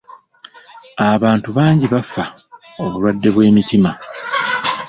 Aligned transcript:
Abantu 1.11 1.47
bangi 1.57 1.85
bafa 1.93 2.23
obulwadde 2.83 3.29
bw'emitima. 3.35 3.91